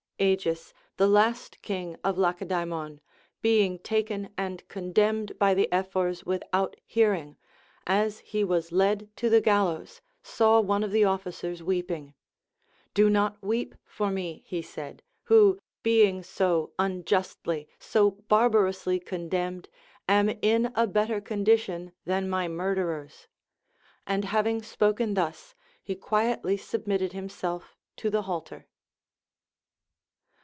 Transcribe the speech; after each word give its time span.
Agis, 0.23 0.71
the 0.97 1.07
last 1.07 1.63
king 1.63 1.97
of 2.03 2.15
Lacedaemon, 2.15 3.01
being 3.41 3.79
taken 3.79 4.31
and 4.37 4.67
condemned 4.67 5.35
by 5.39 5.55
the 5.55 5.67
Ephors 5.73 6.27
without 6.27 6.75
hearing, 6.85 7.37
as 7.87 8.19
he 8.19 8.43
was 8.43 8.71
led 8.71 9.09
to 9.15 9.31
the 9.31 9.41
gallows, 9.41 9.99
saw 10.21 10.61
one 10.61 10.83
of 10.83 10.91
the 10.91 11.03
officers 11.03 11.63
weeping. 11.63 12.13
Do 12.93 13.09
not 13.09 13.41
weep 13.41 13.73
for 13.83 14.11
me, 14.11 14.43
he 14.45 14.61
said, 14.61 15.01
who, 15.23 15.57
being 15.81 16.21
so 16.21 16.71
unjustly, 16.77 17.67
so 17.79 18.11
barbarously 18.11 18.99
condemned, 18.99 19.69
am 20.07 20.29
in 20.43 20.71
a 20.75 20.85
better 20.85 21.19
condition 21.19 21.93
than 22.05 22.29
my 22.29 22.47
murderers. 22.47 23.25
And 24.05 24.25
having 24.25 24.61
spoken 24.61 25.15
thus, 25.15 25.55
he 25.81 25.95
quietly 25.95 26.57
submitted 26.57 27.11
himself 27.13 27.75
to 27.97 28.11
the 28.11 28.21
halter. 28.21 28.67